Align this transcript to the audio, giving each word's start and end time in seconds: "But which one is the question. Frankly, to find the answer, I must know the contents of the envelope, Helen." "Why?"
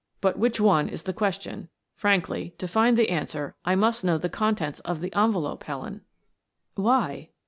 "But 0.19 0.39
which 0.39 0.59
one 0.59 0.89
is 0.89 1.03
the 1.03 1.13
question. 1.13 1.69
Frankly, 1.95 2.55
to 2.57 2.67
find 2.67 2.97
the 2.97 3.11
answer, 3.11 3.53
I 3.63 3.75
must 3.75 4.03
know 4.03 4.17
the 4.17 4.29
contents 4.29 4.79
of 4.79 4.99
the 4.99 5.13
envelope, 5.15 5.65
Helen." 5.65 6.01
"Why?" 6.73 7.29